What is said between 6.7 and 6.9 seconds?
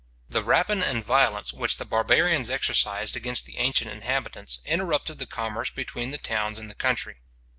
the